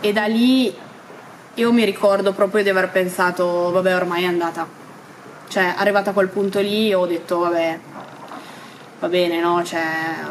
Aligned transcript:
E 0.00 0.12
da 0.12 0.26
lì 0.26 0.74
io 1.54 1.72
mi 1.72 1.84
ricordo 1.84 2.32
proprio 2.32 2.62
di 2.62 2.70
aver 2.70 2.88
pensato, 2.90 3.70
vabbè, 3.70 3.94
ormai 3.94 4.22
è 4.22 4.26
andata. 4.26 4.66
Cioè, 5.48 5.74
arrivata 5.76 6.10
a 6.10 6.12
quel 6.12 6.28
punto 6.28 6.60
lì 6.60 6.94
ho 6.94 7.04
detto, 7.06 7.40
vabbè, 7.40 7.78
va 9.00 9.08
bene, 9.08 9.40
no? 9.40 9.62
Cioè, 9.64 9.80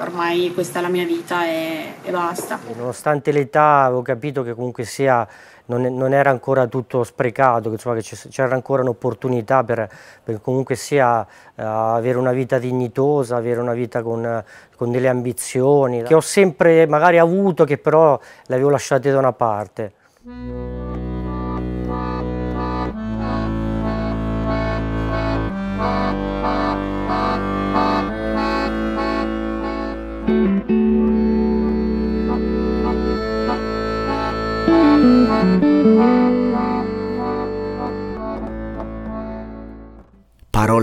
ormai 0.00 0.52
questa 0.52 0.78
è 0.78 0.82
la 0.82 0.88
mia 0.88 1.04
vita 1.04 1.46
e, 1.46 1.94
e 2.02 2.10
basta. 2.10 2.58
Nonostante 2.76 3.32
l'età 3.32 3.84
avevo 3.84 4.02
capito 4.02 4.42
che 4.42 4.54
comunque 4.54 4.84
sia 4.84 5.26
non, 5.66 5.82
non 5.82 6.12
era 6.12 6.30
ancora 6.30 6.66
tutto 6.66 7.02
sprecato, 7.02 7.70
insomma, 7.70 7.96
che 7.96 8.16
c'era 8.28 8.54
ancora 8.54 8.82
un'opportunità 8.82 9.64
per, 9.64 9.88
per, 10.22 10.40
comunque 10.40 10.76
sia 10.76 11.20
uh, 11.20 11.26
avere 11.62 12.18
una 12.18 12.32
vita 12.32 12.58
dignitosa, 12.58 13.36
avere 13.36 13.60
una 13.60 13.74
vita 13.74 14.02
con, 14.02 14.44
con, 14.76 14.90
delle 14.90 15.08
ambizioni, 15.08 16.02
che 16.02 16.14
ho 16.14 16.20
sempre 16.20 16.86
magari 16.86 17.18
avuto, 17.18 17.64
che 17.64 17.78
però 17.78 18.18
le 18.46 18.54
avevo 18.54 18.70
lasciate 18.70 19.10
da 19.10 19.18
una 19.18 19.32
parte. 19.32 19.92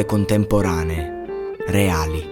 Parole 0.00 0.04
contemporanee, 0.06 1.56
reali, 1.66 2.26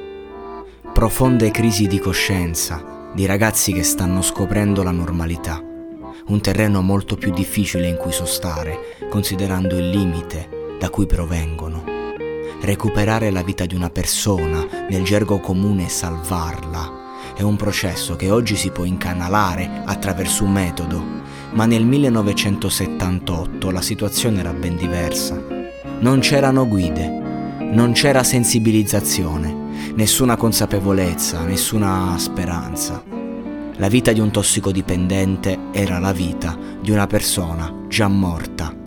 profonde 0.93 1.51
crisi 1.51 1.87
di 1.87 1.99
coscienza 1.99 3.11
di 3.15 3.27
ragazzi 3.27 3.73
che 3.73 3.83
stanno 3.83 4.23
scoprendo 4.23 4.83
la 4.83 4.91
normalità, 4.91 5.63
un 6.29 6.41
terreno 6.41 6.81
molto 6.83 7.17
più 7.17 7.31
difficile 7.31 7.89
in 7.89 7.97
cui 7.97 8.13
sostare, 8.13 8.97
considerando 9.11 9.77
il 9.77 9.91
limite 9.91 10.77
da 10.79 10.89
cui 10.89 11.07
provengono. 11.07 11.85
Recuperare 12.61 13.31
la 13.31 13.43
vita 13.43 13.67
di 13.67 13.75
una 13.75 13.91
persona 13.91 14.67
nel 14.89 15.03
gergo 15.05 15.39
comune 15.41 15.89
salvarla 15.89 17.35
è 17.35 17.43
un 17.43 17.57
processo 17.57 18.17
che 18.17 18.31
oggi 18.31 18.57
si 18.57 18.71
può 18.71 18.85
incanalare 18.85 19.83
attraverso 19.85 20.45
un 20.45 20.53
metodo, 20.53 21.05
ma 21.53 21.67
nel 21.67 21.85
1978 21.85 23.71
la 23.71 23.83
situazione 23.83 24.41
era 24.41 24.53
ben 24.53 24.77
diversa. 24.77 25.57
Non 26.01 26.21
c'erano 26.21 26.69
guide, 26.69 27.18
non 27.71 27.93
c'era 27.93 28.23
sensibilizzazione, 28.23 29.93
nessuna 29.95 30.37
consapevolezza, 30.37 31.45
nessuna 31.45 32.17
speranza. 32.19 33.03
La 33.77 33.89
vita 33.89 34.13
di 34.13 34.21
un 34.21 34.31
tossicodipendente 34.31 35.59
era 35.73 35.99
la 35.99 36.13
vita 36.13 36.59
di 36.81 36.91
una 36.91 37.07
persona 37.07 37.85
già 37.89 38.09
morta. 38.09 38.78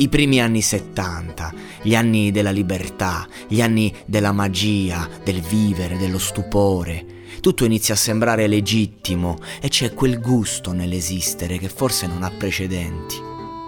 I 0.00 0.08
primi 0.08 0.40
anni 0.40 0.62
70, 0.62 1.52
gli 1.82 1.96
anni 1.96 2.30
della 2.30 2.52
libertà, 2.52 3.26
gli 3.48 3.60
anni 3.60 3.92
della 4.06 4.30
magia, 4.30 5.08
del 5.24 5.40
vivere, 5.40 5.96
dello 5.96 6.18
stupore, 6.18 7.04
tutto 7.40 7.64
inizia 7.64 7.94
a 7.94 7.96
sembrare 7.96 8.46
legittimo 8.46 9.38
e 9.60 9.66
c'è 9.66 9.94
quel 9.94 10.20
gusto 10.20 10.70
nell'esistere 10.70 11.58
che 11.58 11.68
forse 11.68 12.06
non 12.06 12.22
ha 12.22 12.30
precedenti. 12.30 13.16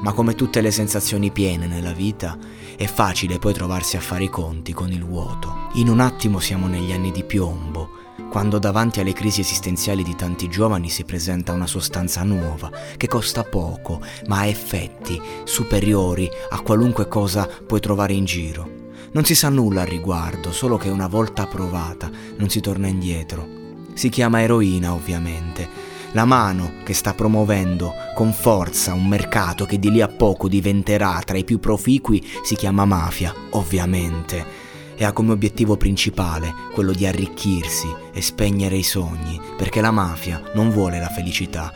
Ma 0.02 0.12
come 0.12 0.36
tutte 0.36 0.60
le 0.60 0.70
sensazioni 0.70 1.32
piene 1.32 1.66
nella 1.66 1.92
vita, 1.92 2.38
è 2.76 2.86
facile 2.86 3.40
poi 3.40 3.52
trovarsi 3.52 3.96
a 3.96 4.00
fare 4.00 4.22
i 4.22 4.30
conti 4.30 4.72
con 4.72 4.92
il 4.92 5.04
vuoto. 5.04 5.68
In 5.74 5.88
un 5.88 5.98
attimo 5.98 6.38
siamo 6.38 6.68
negli 6.68 6.92
anni 6.92 7.10
di 7.10 7.24
piombo, 7.24 7.90
quando 8.28 8.58
davanti 8.58 9.00
alle 9.00 9.12
crisi 9.12 9.40
esistenziali 9.40 10.02
di 10.02 10.14
tanti 10.14 10.48
giovani 10.48 10.88
si 10.90 11.04
presenta 11.04 11.52
una 11.52 11.66
sostanza 11.66 12.22
nuova, 12.22 12.70
che 12.96 13.08
costa 13.08 13.44
poco, 13.44 14.00
ma 14.26 14.40
ha 14.40 14.46
effetti 14.46 15.20
superiori 15.44 16.28
a 16.50 16.60
qualunque 16.60 17.08
cosa 17.08 17.48
puoi 17.66 17.80
trovare 17.80 18.12
in 18.12 18.24
giro. 18.24 18.78
Non 19.12 19.24
si 19.24 19.34
sa 19.34 19.48
nulla 19.48 19.80
al 19.80 19.88
riguardo, 19.88 20.52
solo 20.52 20.76
che 20.76 20.88
una 20.88 21.08
volta 21.08 21.46
provata 21.46 22.10
non 22.36 22.48
si 22.48 22.60
torna 22.60 22.86
indietro. 22.86 23.46
Si 23.94 24.08
chiama 24.08 24.42
eroina 24.42 24.92
ovviamente. 24.92 25.68
La 26.12 26.24
mano 26.24 26.74
che 26.84 26.92
sta 26.92 27.14
promuovendo 27.14 27.92
con 28.14 28.32
forza 28.32 28.94
un 28.94 29.06
mercato 29.06 29.64
che 29.64 29.78
di 29.78 29.90
lì 29.90 30.00
a 30.00 30.08
poco 30.08 30.48
diventerà 30.48 31.20
tra 31.24 31.36
i 31.36 31.44
più 31.44 31.60
proficui 31.60 32.24
si 32.42 32.56
chiama 32.56 32.84
mafia, 32.84 33.32
ovviamente, 33.50 34.69
e 35.00 35.04
ha 35.06 35.12
come 35.12 35.32
obiettivo 35.32 35.78
principale 35.78 36.52
quello 36.74 36.92
di 36.92 37.06
arricchirsi 37.06 37.88
e 38.12 38.20
spegnere 38.20 38.76
i 38.76 38.82
sogni, 38.82 39.40
perché 39.56 39.80
la 39.80 39.90
mafia 39.90 40.42
non 40.52 40.68
vuole 40.68 41.00
la 41.00 41.08
felicità 41.08 41.72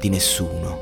di 0.00 0.08
nessuno 0.08 0.80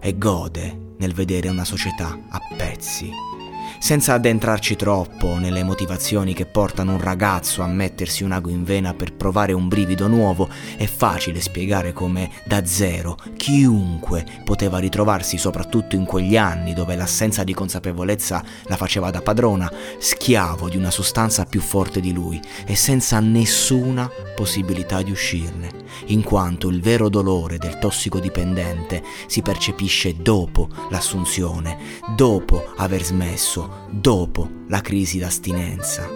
e 0.00 0.16
gode 0.16 0.94
nel 0.98 1.14
vedere 1.14 1.48
una 1.48 1.64
società 1.64 2.16
a 2.28 2.40
pezzi. 2.56 3.35
Senza 3.78 4.14
addentrarci 4.14 4.76
troppo 4.76 5.38
nelle 5.38 5.62
motivazioni 5.62 6.34
che 6.34 6.46
portano 6.46 6.92
un 6.92 7.00
ragazzo 7.00 7.62
a 7.62 7.66
mettersi 7.66 8.24
un 8.24 8.32
ago 8.32 8.50
in 8.50 8.64
vena 8.64 8.94
per 8.94 9.14
provare 9.14 9.52
un 9.52 9.68
brivido 9.68 10.08
nuovo, 10.08 10.48
è 10.76 10.86
facile 10.86 11.40
spiegare 11.40 11.92
come 11.92 12.30
da 12.44 12.64
zero 12.64 13.16
chiunque 13.36 14.24
poteva 14.44 14.78
ritrovarsi 14.78 15.38
soprattutto 15.38 15.94
in 15.96 16.04
quegli 16.04 16.36
anni 16.36 16.74
dove 16.74 16.96
l'assenza 16.96 17.44
di 17.44 17.54
consapevolezza 17.54 18.42
la 18.64 18.76
faceva 18.76 19.10
da 19.10 19.22
padrona, 19.22 19.70
schiavo 19.98 20.68
di 20.68 20.76
una 20.76 20.90
sostanza 20.90 21.44
più 21.44 21.60
forte 21.60 22.00
di 22.00 22.12
lui 22.12 22.40
e 22.66 22.74
senza 22.74 23.20
nessuna 23.20 24.10
possibilità 24.34 25.02
di 25.02 25.10
uscirne, 25.10 25.70
in 26.06 26.22
quanto 26.22 26.68
il 26.68 26.80
vero 26.80 27.08
dolore 27.08 27.58
del 27.58 27.78
tossicodipendente 27.78 29.02
si 29.26 29.42
percepisce 29.42 30.16
dopo 30.16 30.68
l'assunzione, 30.90 31.78
dopo 32.14 32.72
aver 32.76 33.02
smesso 33.02 33.55
dopo 33.90 34.64
la 34.68 34.80
crisi 34.80 35.18
d'astinenza. 35.18 36.08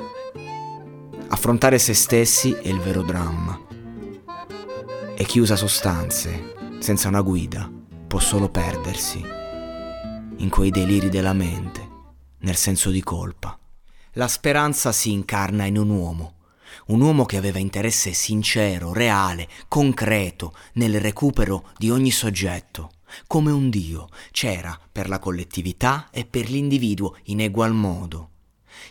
Affrontare 1.28 1.78
se 1.78 1.94
stessi 1.94 2.52
è 2.52 2.68
il 2.68 2.80
vero 2.80 3.02
dramma. 3.02 3.58
E 5.14 5.24
chi 5.24 5.38
usa 5.38 5.54
sostanze 5.56 6.54
senza 6.80 7.08
una 7.08 7.20
guida 7.20 7.70
può 8.06 8.18
solo 8.18 8.48
perdersi 8.48 9.24
in 10.38 10.48
quei 10.48 10.70
deliri 10.70 11.08
della 11.08 11.34
mente, 11.34 11.88
nel 12.38 12.56
senso 12.56 12.90
di 12.90 13.02
colpa. 13.02 13.56
La 14.14 14.26
speranza 14.26 14.90
si 14.90 15.12
incarna 15.12 15.66
in 15.66 15.78
un 15.78 15.90
uomo, 15.90 16.34
un 16.86 17.00
uomo 17.00 17.24
che 17.24 17.36
aveva 17.36 17.58
interesse 17.58 18.12
sincero, 18.12 18.92
reale, 18.92 19.48
concreto 19.68 20.54
nel 20.74 21.00
recupero 21.00 21.68
di 21.76 21.90
ogni 21.90 22.10
soggetto 22.10 22.90
come 23.26 23.50
un 23.50 23.70
Dio, 23.70 24.08
c'era 24.30 24.78
per 24.90 25.08
la 25.08 25.18
collettività 25.18 26.08
e 26.10 26.24
per 26.24 26.48
l'individuo 26.48 27.16
in 27.24 27.40
egual 27.40 27.74
modo. 27.74 28.28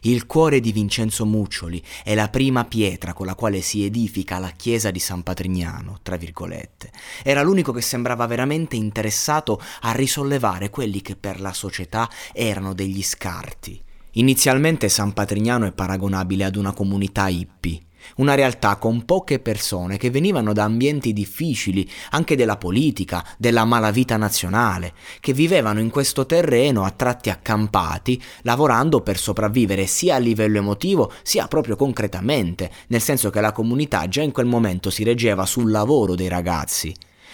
Il 0.02 0.28
cuore 0.28 0.60
di 0.60 0.72
Vincenzo 0.72 1.26
Muccioli 1.26 1.84
è 2.04 2.14
la 2.14 2.30
prima 2.30 2.66
pietra 2.66 3.14
con 3.14 3.26
la 3.26 3.36
quale 3.36 3.62
si 3.62 3.84
edifica 3.84 4.38
la 4.38 4.52
chiesa 4.52 4.92
di 4.92 5.00
San 5.00 5.24
Patrignano, 5.24 6.00
tra 6.04 6.16
virgolette. 6.16 6.92
Era 7.24 7.42
l'unico 7.42 7.72
che 7.72 7.82
sembrava 7.82 8.28
veramente 8.28 8.76
interessato 8.76 9.60
a 9.82 9.92
risollevare 9.94 10.70
quelli 10.70 11.02
che 11.02 11.16
per 11.16 11.42
la 11.42 11.54
società 11.54 12.10
erano 12.34 12.74
degli 12.74 13.02
scarti. 13.02 13.82
Inizialmente 14.20 14.90
San 14.90 15.14
Patrignano 15.14 15.66
è 15.66 15.72
paragonabile 15.72 16.44
ad 16.44 16.58
una 16.58 16.74
comunità 16.74 17.30
hippie, 17.30 17.80
una 18.18 18.36
realtà 18.36 18.76
con 18.76 19.06
poche 19.06 19.40
persone 19.40 19.96
che 19.96 20.10
venivano 20.10 20.52
da 20.52 20.66
ambienti 20.66 21.14
difficili, 21.14 21.90
anche 22.10 22.36
della 22.36 22.58
politica, 22.58 23.26
della 23.38 23.64
malavita 23.64 24.18
nazionale, 24.18 24.92
che 25.22 25.32
vivevano 25.32 25.80
in 25.80 25.90
questo 25.90 26.26
terreno 26.26 26.84
a 26.84 26.92
tratti 26.92 27.30
accampati, 27.30 28.22
lavorando 28.42 29.00
per 29.00 29.18
sopravvivere 29.18 29.88
sia 29.88 30.16
a 30.16 30.20
livello 30.20 30.58
emotivo 30.58 31.14
sia 31.24 31.48
proprio 31.48 31.78
concretamente, 31.78 32.70
nel 32.88 33.02
senso 33.02 33.30
che 33.30 33.40
la 33.40 33.54
comunità 33.54 34.06
già 34.10 34.22
in 34.22 34.34
quel 34.34 34.48
momento 34.48 34.90
si 34.90 35.06
reggeva 35.06 35.46
sul 35.46 35.72
lavoro 35.72 36.16
dei 36.16 36.28
ragazzi. 36.28 36.94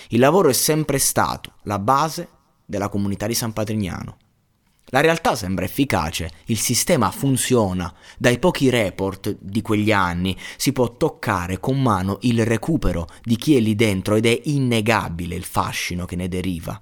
Il 0.10 0.20
lavoro 0.20 0.50
è 0.50 0.54
sempre 0.54 1.00
stato 1.00 1.54
la 1.64 1.80
base 1.80 2.28
della 2.64 2.90
comunità 2.90 3.26
di 3.26 3.34
San 3.34 3.54
Patrignano. 3.54 4.18
La 4.90 5.02
realtà 5.02 5.36
sembra 5.36 5.66
efficace, 5.66 6.30
il 6.46 6.60
sistema 6.60 7.10
funziona. 7.10 7.92
Dai 8.18 8.38
pochi 8.38 8.70
report 8.70 9.36
di 9.40 9.62
quegli 9.62 9.92
anni 9.92 10.38
si 10.58 10.72
può 10.74 10.96
toccare 10.96 11.60
con 11.60 11.82
mano 11.82 12.20
il 12.22 12.46
recupero 12.46 13.08
di 13.24 13.36
chi 13.36 13.56
è 13.56 13.60
lì 13.60 13.76
dentro 13.76 14.16
ed 14.16 14.28
è 14.28 14.42
innegabile 14.44 15.36
il 15.36 15.44
fascino 15.44 16.06
che 16.06 16.16
ne 16.16 16.28
deriva. 16.28 16.80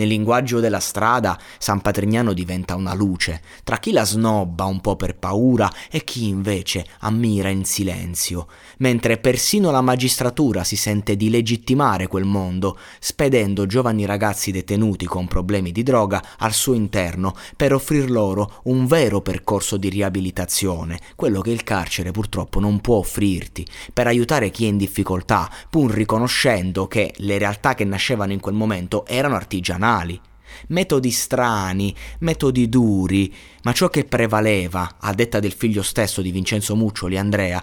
Nel 0.00 0.08
linguaggio 0.08 0.60
della 0.60 0.80
strada, 0.80 1.38
San 1.58 1.82
Patrignano 1.82 2.32
diventa 2.32 2.74
una 2.74 2.94
luce, 2.94 3.42
tra 3.64 3.76
chi 3.76 3.92
la 3.92 4.06
snobba 4.06 4.64
un 4.64 4.80
po' 4.80 4.96
per 4.96 5.14
paura 5.14 5.70
e 5.90 6.04
chi 6.04 6.26
invece 6.26 6.86
ammira 7.00 7.50
in 7.50 7.66
silenzio, 7.66 8.46
mentre 8.78 9.18
persino 9.18 9.70
la 9.70 9.82
magistratura 9.82 10.64
si 10.64 10.76
sente 10.76 11.16
di 11.16 11.28
legittimare 11.28 12.06
quel 12.06 12.24
mondo, 12.24 12.78
spedendo 12.98 13.66
giovani 13.66 14.06
ragazzi 14.06 14.50
detenuti 14.50 15.04
con 15.04 15.26
problemi 15.26 15.70
di 15.70 15.82
droga 15.82 16.24
al 16.38 16.54
suo 16.54 16.72
interno 16.72 17.34
per 17.54 17.74
offrir 17.74 18.10
loro 18.10 18.60
un 18.64 18.86
vero 18.86 19.20
percorso 19.20 19.76
di 19.76 19.90
riabilitazione, 19.90 20.98
quello 21.14 21.42
che 21.42 21.50
il 21.50 21.62
carcere 21.62 22.10
purtroppo 22.10 22.58
non 22.58 22.80
può 22.80 22.96
offrirti, 22.96 23.66
per 23.92 24.06
aiutare 24.06 24.48
chi 24.48 24.64
è 24.64 24.68
in 24.68 24.78
difficoltà, 24.78 25.50
pur 25.68 25.92
riconoscendo 25.92 26.88
che 26.88 27.12
le 27.18 27.36
realtà 27.36 27.74
che 27.74 27.84
nascevano 27.84 28.32
in 28.32 28.40
quel 28.40 28.54
momento 28.54 29.04
erano 29.04 29.34
artigianali 29.34 29.88
artigianali, 29.90 30.20
metodi 30.68 31.10
strani, 31.10 31.94
metodi 32.20 32.68
duri, 32.68 33.32
ma 33.62 33.72
ciò 33.72 33.88
che 33.88 34.04
prevaleva, 34.04 34.96
a 35.00 35.12
detta 35.12 35.40
del 35.40 35.52
figlio 35.52 35.82
stesso 35.82 36.22
di 36.22 36.30
Vincenzo 36.30 36.76
Muccioli, 36.76 37.18
Andrea, 37.18 37.62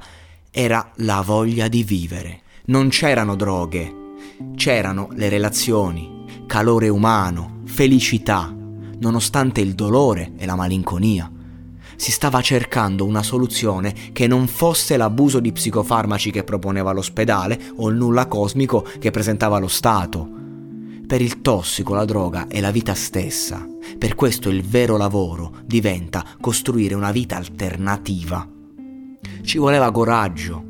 era 0.51 0.91
la 0.97 1.21
voglia 1.21 1.67
di 1.67 1.83
vivere. 1.83 2.41
Non 2.65 2.89
c'erano 2.89 3.35
droghe, 3.35 3.93
c'erano 4.55 5.09
le 5.13 5.29
relazioni, 5.29 6.25
calore 6.45 6.89
umano, 6.89 7.61
felicità, 7.65 8.53
nonostante 8.99 9.61
il 9.61 9.73
dolore 9.73 10.33
e 10.37 10.45
la 10.45 10.55
malinconia. 10.55 11.31
Si 11.95 12.11
stava 12.11 12.41
cercando 12.41 13.05
una 13.05 13.23
soluzione 13.23 13.93
che 14.11 14.27
non 14.27 14.47
fosse 14.47 14.97
l'abuso 14.97 15.39
di 15.39 15.51
psicofarmaci 15.51 16.29
che 16.29 16.43
proponeva 16.43 16.91
l'ospedale 16.91 17.71
o 17.77 17.89
il 17.89 17.95
nulla 17.95 18.27
cosmico 18.27 18.85
che 18.99 19.09
presentava 19.09 19.57
lo 19.57 19.67
Stato 19.67 20.36
per 21.07 21.21
il 21.21 21.41
tossico 21.41 21.93
la 21.93 22.03
droga 22.03 22.47
è 22.47 22.59
la 22.59 22.69
vita 22.69 22.93
stessa. 22.93 23.65
Per 23.97 24.13
questo 24.13 24.49
il 24.49 24.61
vero 24.61 24.97
lavoro 24.97 25.53
diventa 25.63 26.23
costruire 26.41 26.95
una 26.95 27.11
vita 27.11 27.37
alternativa. 27.37 28.47
Ci 29.41 29.57
voleva 29.57 29.89
coraggio 29.91 30.65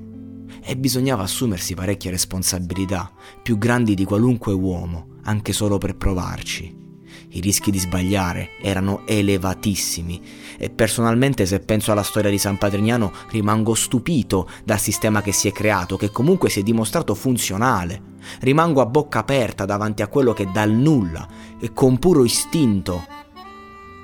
e 0.63 0.77
bisognava 0.77 1.23
assumersi 1.23 1.73
parecchie 1.73 2.11
responsabilità, 2.11 3.11
più 3.41 3.57
grandi 3.57 3.95
di 3.95 4.05
qualunque 4.05 4.53
uomo, 4.53 5.15
anche 5.23 5.53
solo 5.53 5.79
per 5.79 5.95
provarci. 5.95 6.86
I 7.29 7.41
rischi 7.41 7.71
di 7.71 7.79
sbagliare 7.79 8.51
erano 8.61 9.05
elevatissimi 9.05 10.21
e 10.57 10.69
personalmente 10.69 11.45
se 11.45 11.59
penso 11.59 11.91
alla 11.91 12.03
storia 12.03 12.29
di 12.29 12.37
San 12.37 12.57
Patrignano 12.57 13.11
rimango 13.29 13.75
stupito 13.75 14.49
dal 14.63 14.79
sistema 14.79 15.21
che 15.21 15.33
si 15.33 15.47
è 15.47 15.51
creato, 15.51 15.97
che 15.97 16.09
comunque 16.09 16.49
si 16.49 16.61
è 16.61 16.63
dimostrato 16.63 17.13
funzionale. 17.15 18.15
Rimango 18.39 18.81
a 18.81 18.85
bocca 18.85 19.19
aperta 19.19 19.65
davanti 19.65 20.01
a 20.01 20.07
quello 20.07 20.33
che 20.33 20.49
dal 20.51 20.71
nulla 20.71 21.27
e 21.59 21.73
con 21.73 21.99
puro 21.99 22.23
istinto 22.23 23.05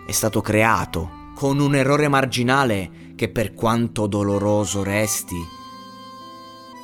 è 0.05 0.11
stato 0.11 0.41
creato, 0.41 1.31
con 1.33 1.59
un 1.59 1.75
errore 1.75 2.09
marginale 2.09 3.13
che 3.15 3.29
per 3.29 3.53
quanto 3.53 4.05
doloroso 4.05 4.83
resti, 4.83 5.37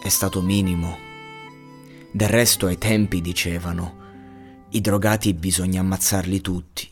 è 0.02 0.08
stato 0.08 0.42
minimo. 0.42 0.98
Del 2.12 2.30
resto 2.30 2.68
ai 2.68 2.78
tempi 2.78 3.20
dicevano, 3.20 3.99
i 4.72 4.82
drogati 4.82 5.34
bisogna 5.34 5.80
ammazzarli 5.80 6.42
tutti. 6.42 6.90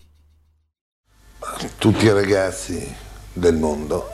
Tutti 1.78 2.06
i 2.06 2.12
ragazzi 2.12 2.96
del 3.32 3.56
mondo, 3.56 4.12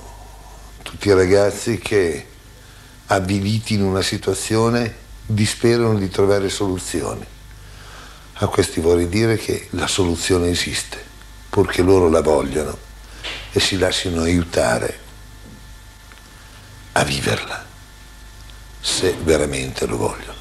tutti 0.81 1.07
i 1.07 1.13
ragazzi 1.13 1.77
che 1.77 2.27
avviliti 3.07 3.75
in 3.75 3.83
una 3.83 4.01
situazione 4.01 5.01
disperano 5.25 5.97
di 5.97 6.09
trovare 6.09 6.49
soluzioni. 6.49 7.25
A 8.33 8.47
questi 8.47 8.81
vorrei 8.81 9.07
dire 9.07 9.37
che 9.37 9.67
la 9.71 9.87
soluzione 9.87 10.49
esiste, 10.49 11.01
purché 11.49 11.81
loro 11.81 12.09
la 12.09 12.21
vogliano 12.21 12.77
e 13.51 13.59
si 13.59 13.77
lasciano 13.77 14.23
aiutare 14.23 14.99
a 16.93 17.03
viverla, 17.03 17.65
se 18.81 19.15
veramente 19.23 19.85
lo 19.85 19.97
vogliono. 19.97 20.32